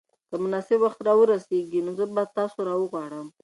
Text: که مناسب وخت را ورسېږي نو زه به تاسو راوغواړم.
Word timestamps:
که 0.29 0.35
مناسب 0.43 0.79
وخت 0.83 0.99
را 1.07 1.13
ورسېږي 1.17 1.79
نو 1.85 1.91
زه 1.99 2.05
به 2.13 2.23
تاسو 2.37 2.59
راوغواړم. 2.69 3.27